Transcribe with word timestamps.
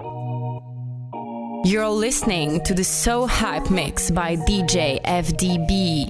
You're 0.00 1.88
listening 1.88 2.62
to 2.62 2.72
the 2.72 2.84
So 2.84 3.26
Hype 3.26 3.68
Mix 3.68 4.12
by 4.12 4.36
DJ 4.36 5.02
FDB. 5.02 6.06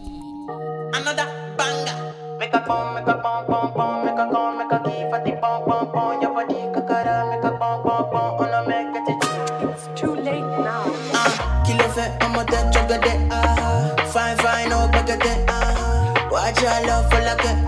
Another 0.95 1.25
banger. 1.57 2.15
Make 2.39 2.53
a 2.53 2.61
bomb, 2.61 2.97
make 2.97 3.07
a 3.07 3.15
bomb, 3.17 3.47
bomb, 3.47 3.73
bomb, 3.73 4.05
make 4.05 4.19
a 4.19 4.27
bomb, 4.31 4.59
make 4.59 4.73
a 4.73 4.79
key 4.85 5.09
for 5.09 5.25
the 5.25 5.39
bomb, 5.41 5.65
bomb, 5.65 5.91
bomb. 5.91 6.21
Your 6.21 6.35
body 6.35 6.55
kakara, 6.77 7.31
make 7.31 7.43
a 7.43 7.57
bomb, 7.57 7.83
bomb, 7.83 8.11
bomb, 8.11 8.41
and 8.43 8.55
I 8.55 8.67
make 8.67 9.09
it. 9.09 9.71
It's 9.71 9.89
too 9.99 10.15
late 10.15 10.41
now. 10.41 10.85
Ah, 11.15 11.65
kill 11.67 11.81
it, 11.81 12.23
I'm 12.23 12.39
a 12.39 12.45
dead 12.45 12.71
jugger, 12.71 13.29
ah. 13.31 13.97
Fine, 14.13 14.37
fine, 14.37 14.71
oh, 14.71 14.85
no 14.85 14.93
bucket, 14.93 15.23
ah. 15.49 16.29
Watch 16.31 16.61
your 16.61 16.87
love 16.87 17.11
for 17.11 17.21
like 17.23 17.43
eh, 17.43 17.65
a 17.65 17.68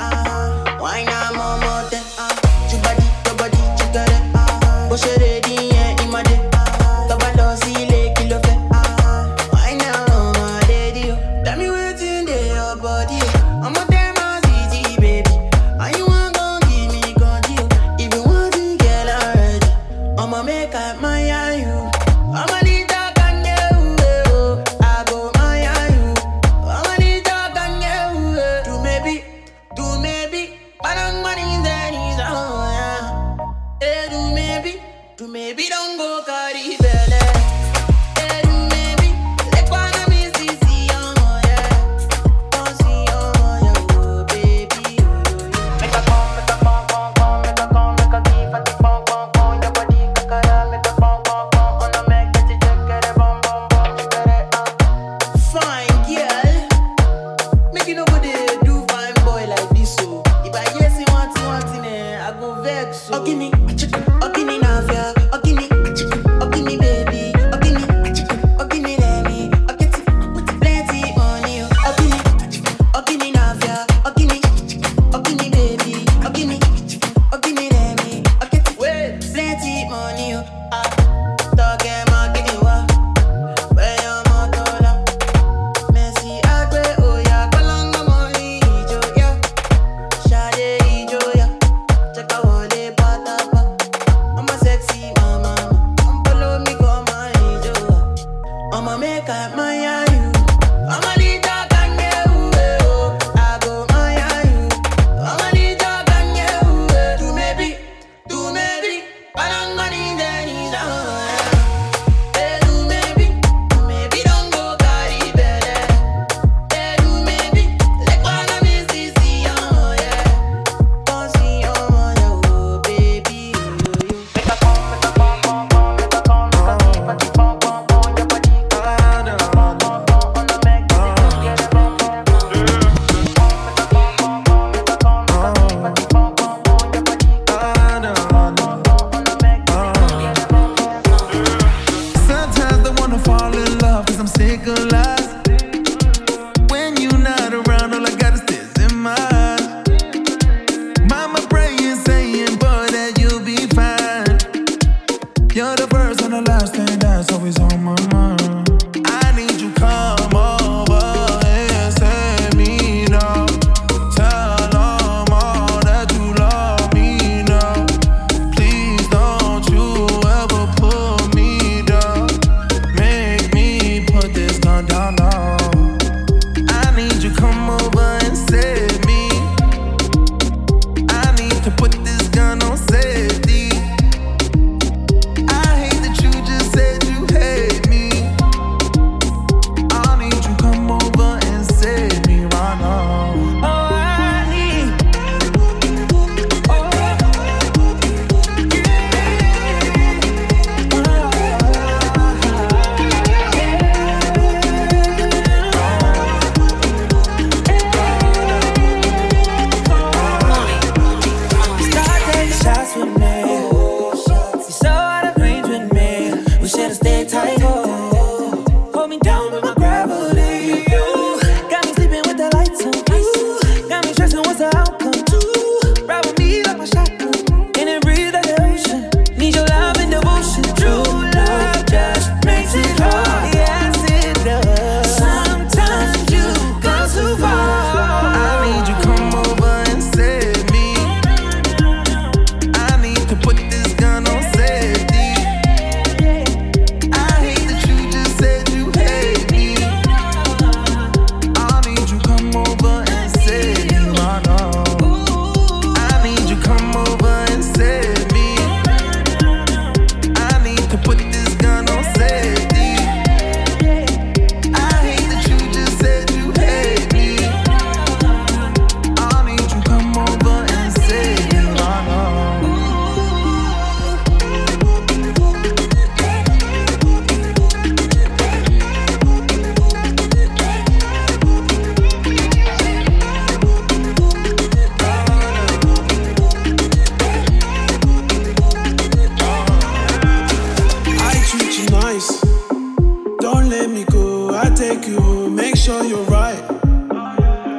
I 294.62 294.68
take 294.68 295.06
you 295.06 295.18
home, 295.18 295.54
make 295.54 295.74
sure 295.74 296.04
you're 296.04 296.22
right. 296.24 296.62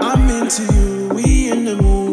I'm 0.01 0.27
into 0.29 0.63
you, 0.73 1.09
we 1.13 1.51
in 1.51 1.63
the 1.63 1.75
mood. 1.75 2.10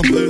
un 0.00 0.12
peu 0.12 0.29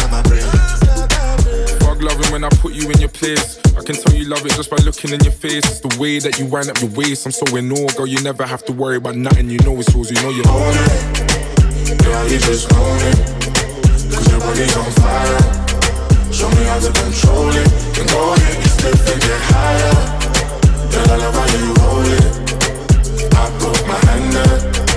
when 2.29 2.43
I 2.43 2.49
put 2.49 2.73
you 2.73 2.89
in 2.89 2.99
your 2.99 3.09
place. 3.09 3.59
I 3.77 3.81
can 3.83 3.95
tell 3.95 4.13
you 4.13 4.25
love 4.25 4.45
it 4.45 4.51
just 4.53 4.69
by 4.69 4.77
looking 4.83 5.11
in 5.11 5.19
your 5.23 5.33
face. 5.33 5.65
It's 5.65 5.79
the 5.79 5.95
way 5.99 6.19
that 6.19 6.37
you 6.39 6.45
wind 6.45 6.69
up 6.69 6.79
your 6.81 6.91
waist. 6.91 7.25
I'm 7.25 7.31
so 7.31 7.45
in 7.55 7.71
awe, 7.71 7.87
girl. 7.95 8.07
You 8.07 8.21
never 8.21 8.45
have 8.45 8.63
to 8.65 8.73
worry 8.73 8.97
about 8.97 9.15
nothing. 9.15 9.49
You 9.49 9.59
know 9.59 9.75
it's 9.79 9.93
yours. 9.93 10.11
You 10.11 10.21
know 10.21 10.29
you 10.29 10.43
own 10.47 10.75
it. 10.75 12.03
Girl, 12.03 12.23
you 12.29 12.37
just 12.39 12.71
own 12.73 12.99
it. 13.09 13.17
Cause 14.11 14.27
your 14.29 14.39
body's 14.39 14.75
on 14.75 14.91
fire. 14.99 15.39
Show 16.31 16.49
me 16.49 16.63
how 16.67 16.79
to 16.79 16.91
control 16.91 17.49
it. 17.49 17.67
And 17.99 18.09
go 18.09 18.33
ahead, 18.33 18.67
slip 18.67 18.99
and 19.13 19.21
get 19.21 19.41
higher. 19.51 19.93
Girl, 20.91 21.11
I 21.11 21.17
love 21.17 21.35
how 21.35 21.47
you 21.57 21.73
hold 21.81 22.07
it. 22.07 22.25
I 23.33 23.43
put 23.59 23.87
my 23.87 23.97
hand 24.05 24.33
there. 24.33 24.90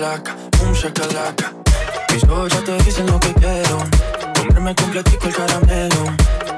shakalaka, 0.00 0.34
boom 0.58 0.74
shakalaka. 0.74 1.52
Mis 2.12 2.24
ojos 2.24 2.52
ya 2.52 2.60
te 2.64 2.78
dicen 2.84 3.06
lo 3.06 3.20
que 3.20 3.32
quiero. 3.34 3.78
Comerme 4.34 4.74
completico 4.74 5.28
el 5.28 5.34
caramelo. 5.34 6.04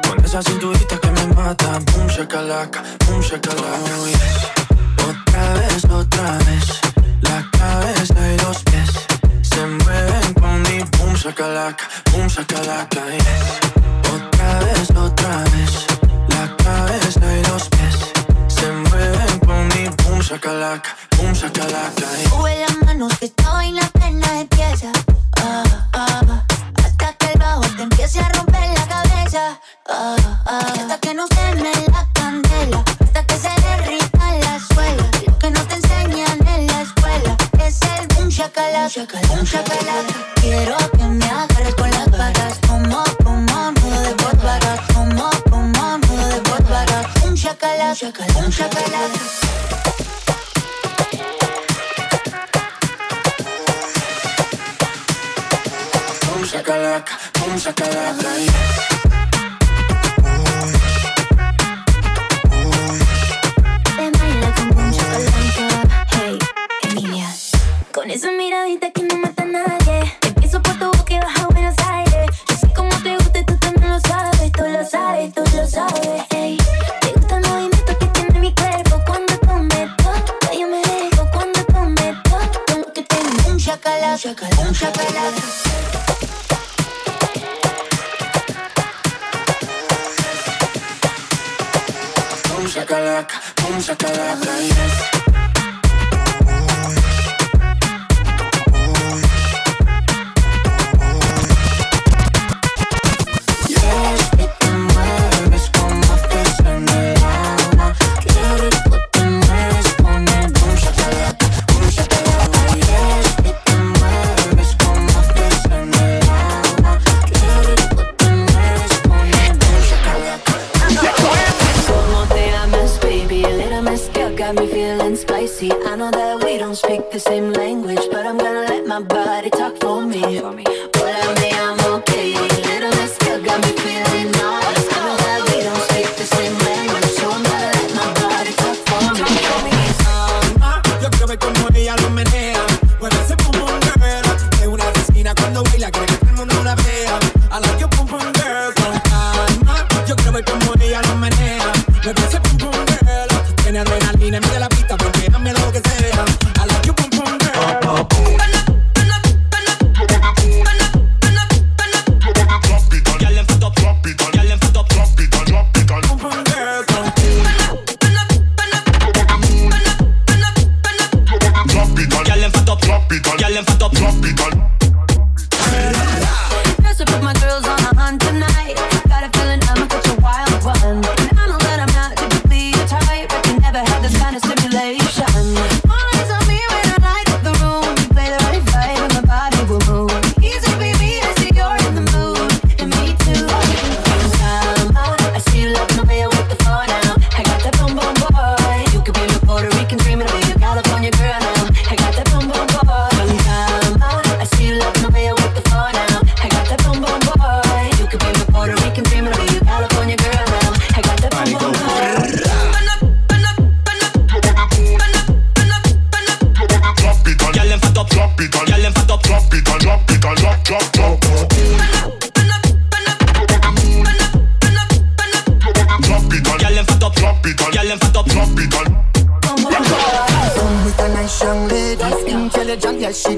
Con 0.07 0.25
esa 0.25 0.43
cinturita 0.43 0.97
que 0.99 1.11
me 1.11 1.27
mata, 1.35 1.79
boom 1.93 2.07
shakalaka, 2.07 2.83
boom 3.07 3.21
shakalaka. 3.21 3.95
Oh, 3.99 4.07
yes. 4.07 4.47
Otra 5.09 5.55
vez, 5.55 5.85
otra 5.85 6.39
vez, 6.47 6.81
la 7.23 7.45
cabeza 7.59 8.33
y 8.33 8.39
los 8.39 8.63
pies 8.63 8.91
se 9.43 9.67
mueven 9.67 10.35
con 10.35 10.63
mi 10.63 10.79
boom 10.99 11.15
shakalaka, 11.15 11.85
boom 12.13 12.29
shakalaka. 12.29 13.01
Yes. 13.11 13.25
Otra 14.15 14.59
vez, 14.61 14.91
otra 14.91 15.37
vez. 15.45 15.52
shakalaka, 20.33 20.91
boom 21.17 21.35
shakalaka. 21.35 22.07
Eh. 22.17 22.29
Sube 22.31 22.55
las 22.61 22.87
manos 22.87 23.19
que 23.19 23.27
esta 23.27 23.53
vaina 23.53 23.85
apenas 23.85 24.31
empieza. 24.31 24.91
Ah, 25.37 25.63
ah, 25.93 26.21
ah, 26.29 26.47
hasta 26.85 27.13
que 27.19 27.33
el 27.33 27.39
bajo 27.39 27.61
te 27.77 27.83
empiece 27.83 28.19
a 28.21 28.29
romper 28.31 28.71
la 28.73 28.87
cabeza. 28.89 29.61
Ah. 29.89 30.17
ah 30.47 30.72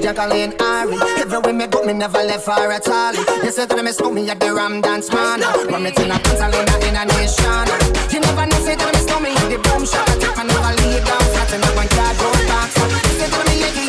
juggling 0.05 0.53
Ari. 0.61 0.97
Everywhere 1.17 1.53
me 1.53 1.65
go, 1.65 1.83
me 1.83 1.93
never 1.93 2.19
left 2.19 2.45
far 2.45 2.71
at 2.71 2.87
all. 2.87 3.15
You 3.43 3.49
said 3.49 3.69
that 3.69 3.83
me 3.83 3.91
smoke 3.91 4.13
me 4.13 4.29
at 4.29 4.39
the 4.39 4.53
Ram 4.53 4.79
Dance 4.81 5.09
man. 5.09 5.41
Ram 5.41 5.81
me 5.81 5.89
in 5.89 6.11
a 6.11 6.19
Catalina 6.19 6.75
in 6.85 6.93
a 6.93 7.05
nation. 7.09 7.65
You 8.13 8.19
never 8.21 8.45
know, 8.45 8.59
say 8.61 8.75
that 8.75 8.89
me 8.93 8.99
smoke 9.01 9.23
me 9.23 9.33
at 9.33 9.49
the 9.49 9.57
Boom 9.65 9.81
shot. 9.81 10.05
I 10.37 10.43
never 10.45 10.73
leave 10.85 11.01
down 11.05 11.25
flat 11.33 11.53
and 11.53 11.65
I 11.65 11.69
want 11.73 11.89
to 11.89 12.05
go 12.21 12.29
back. 12.45 12.69
You 12.77 13.17
said 13.17 13.31
that 13.33 13.45
me 13.49 13.84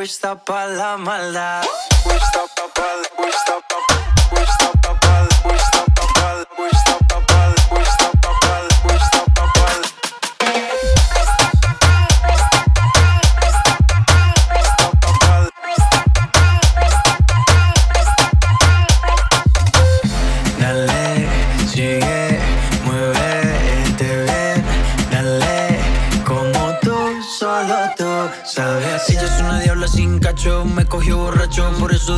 puesta 0.00 0.34
para 0.34 0.66
la 0.66 0.96
maldad. 0.96 1.62
Puesta 2.02 2.40
para 2.74 2.96
la, 2.96 3.08
puesta 3.18 3.69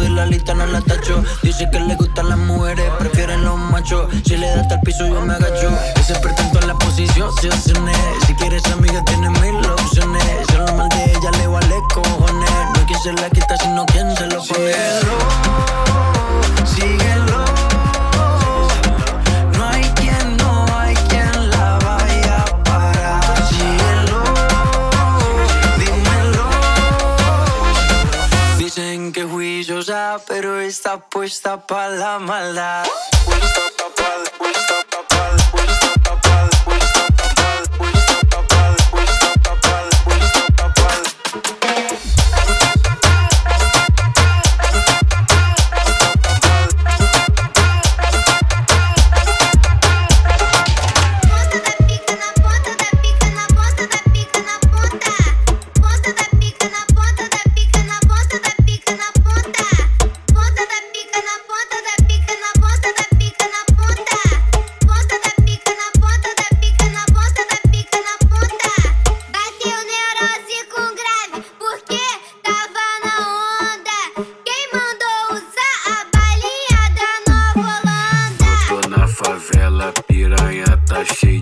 de 0.01 0.11
la 0.11 0.27
lista, 0.27 0.55
no 0.55 0.67
la 0.67 0.81
tacho. 0.81 1.23
Dice 1.43 1.69
que 1.71 1.81
le 1.81 1.95
gustan 1.97 2.29
las 2.29 2.39
mujeres, 2.39 2.91
prefieren 2.99 3.45
los 3.45 3.59
machos. 3.59 4.09
Si 4.25 4.37
le 4.37 4.49
das 4.49 4.71
el 4.71 4.81
piso, 4.81 5.07
yo 5.07 5.21
me 5.21 5.35
agacho. 5.35 5.71
Ese 5.97 6.15
pretendo 6.21 6.61
en 6.61 6.69
las 6.69 6.77
posiciones. 6.77 7.35
Si 8.27 8.35
quieres 8.35 8.65
amiga, 8.67 9.05
tienes 9.05 9.31
mil 9.41 9.57
opciones. 9.65 10.25
Si 10.49 10.57
lo 10.57 10.67
mal 10.75 10.89
de 10.89 11.05
ella, 11.05 11.31
le 11.39 11.47
vale 11.47 11.77
cojones. 11.95 12.51
No 12.51 12.81
hay 12.81 12.87
quien 12.87 13.01
se 13.01 13.13
la 13.13 13.31
quita, 13.31 13.57
sino 13.59 13.85
quien 13.87 14.17
se 14.17 14.27
lo 14.27 14.43
pone. 14.45 16.12
puesta 31.23 31.57
para 31.57 31.89
la 31.91 32.19
maldad. 32.19 32.85
She 81.05 81.42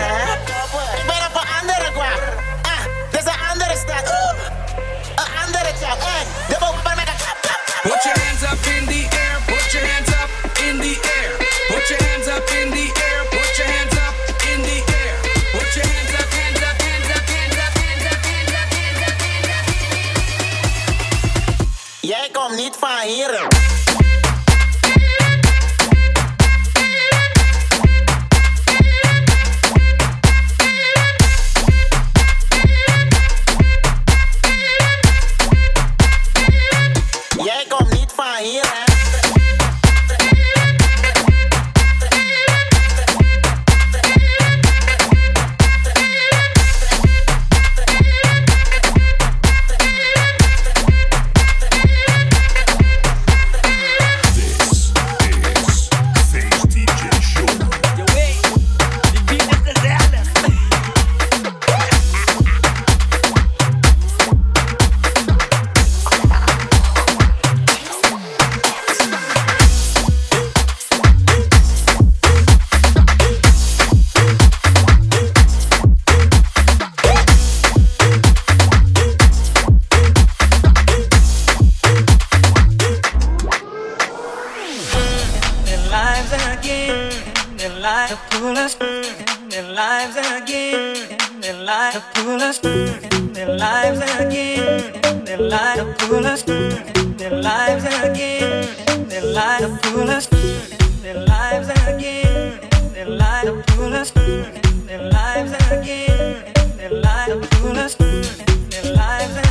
Yeah. 0.00 0.33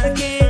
again. 0.03 0.42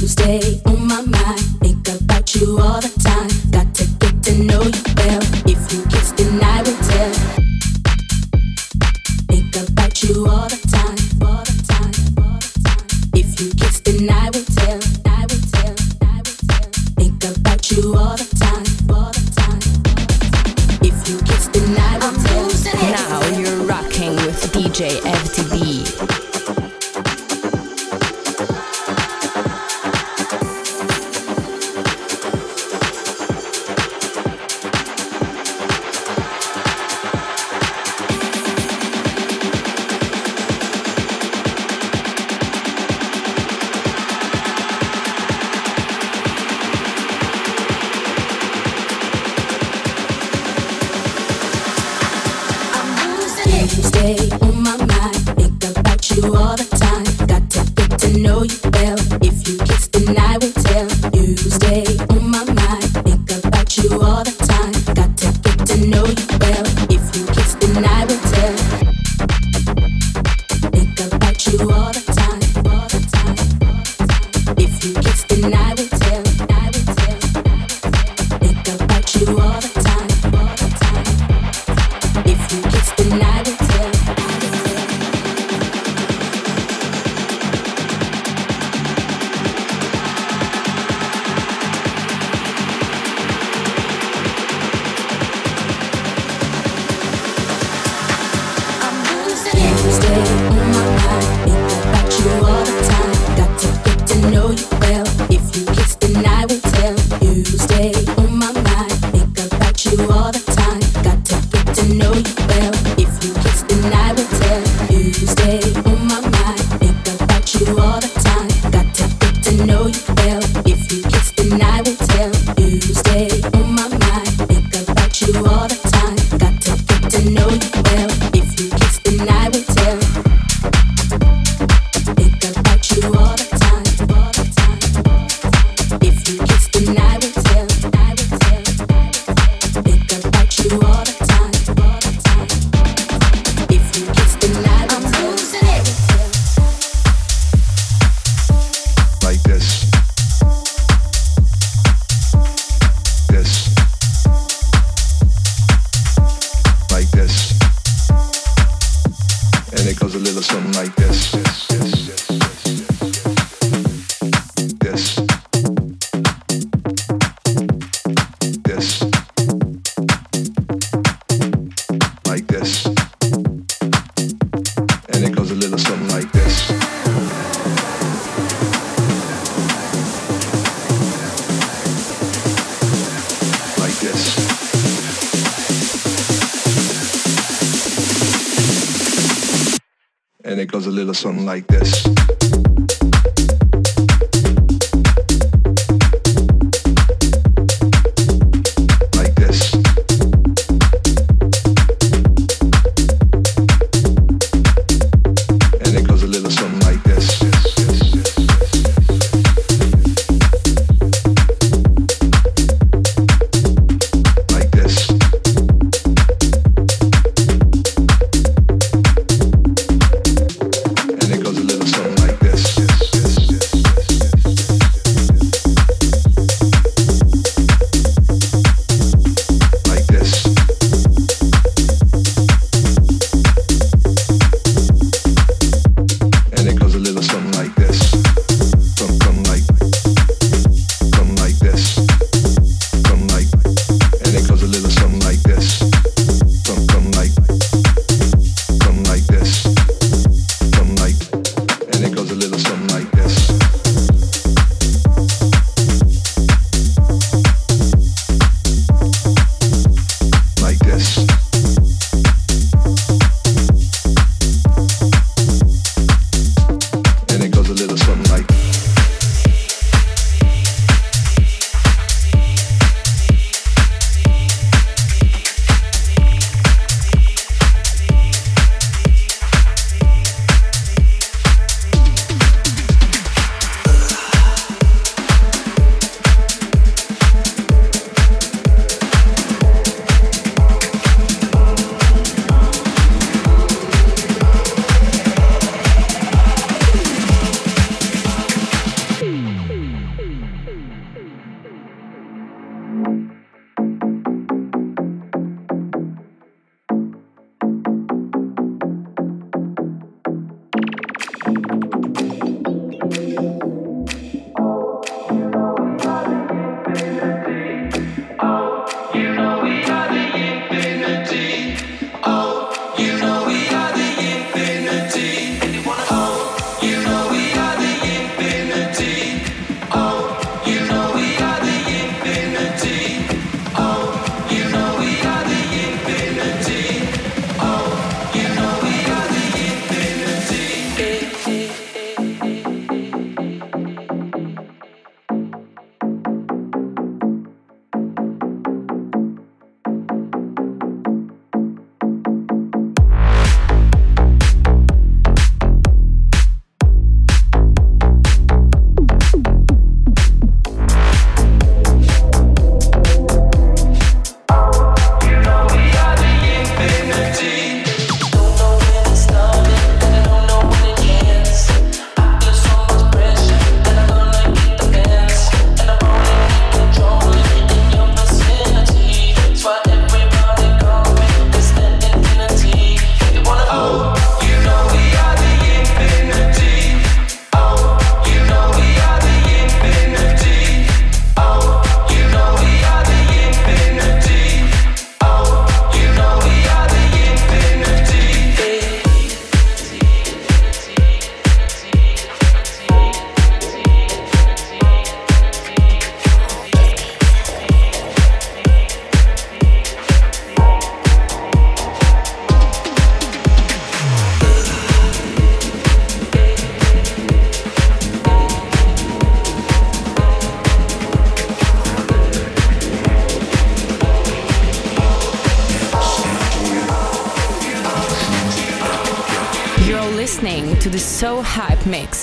you 0.00 0.08
stay 0.08 0.60
on 0.64 0.86
my 0.86 1.02
mind. 1.02 1.40
Think 1.60 1.86
about 1.88 2.34
you 2.34 2.58
all 2.58 2.80
the 2.80 2.88
time. 3.00 3.49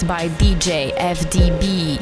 By 0.03 0.29
DJ 0.29 0.95
FDB. 0.95 1.99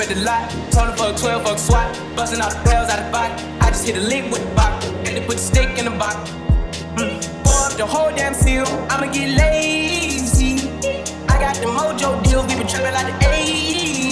At 0.00 0.08
the 0.08 0.16
lot. 0.16 0.50
Told 0.70 0.98
for 0.98 1.14
a 1.14 1.16
12 1.16 1.42
fuck 1.44 1.58
swat. 1.58 2.16
Busting 2.16 2.40
the 2.40 2.44
out 2.44 2.52
the 2.52 3.10
body. 3.10 3.32
I 3.60 3.70
just 3.70 3.86
hit 3.86 3.96
a 3.96 4.30
with 4.30 4.46
the 4.46 4.54
box. 4.54 4.86
And 4.86 5.06
they 5.06 5.20
put 5.20 5.36
the 5.36 5.42
stick 5.42 5.78
in 5.78 5.86
the 5.86 5.92
box. 5.92 6.30
Mm. 6.96 7.44
Pour 7.44 7.66
up 7.66 7.72
the 7.78 7.86
whole 7.86 8.14
damn 8.14 8.34
seal. 8.34 8.66
I'ma 8.90 9.10
get 9.10 9.38
lazy. 9.38 10.68
I 11.28 11.38
got 11.38 11.54
the 11.56 11.66
mojo 11.66 12.22
deals. 12.24 12.46
We 12.46 12.56
been 12.58 12.66
trapping 12.66 12.92
like 12.92 13.06
the 13.06 13.26
80s. 13.26 14.03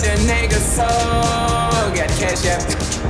The 0.00 0.16
nigga 0.24 0.58
so. 0.58 0.86
Got 1.94 2.08
cash 2.18 2.46
app. 2.46 2.62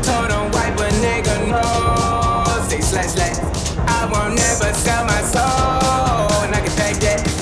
Told 0.03 0.31
him 0.33 0.51
wipe 0.51 0.77
a 0.77 0.91
nigga 0.99 1.49
no. 1.49 2.69
Say 2.69 2.81
slash 2.81 3.11
slash. 3.11 3.39
I 3.87 4.07
won't 4.11 4.35
never 4.35 4.75
sell 4.75 5.05
my 5.05 5.21
soul. 5.23 6.43
And 6.43 6.53
I 6.53 6.61
can 6.61 6.77
take 6.77 6.99
that. 7.01 7.40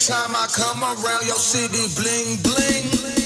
Time 0.00 0.34
I 0.34 0.46
come 0.46 0.82
around 0.82 1.26
your 1.26 1.36
city, 1.36 1.84
bling 1.94 2.38
bling. 2.42 3.19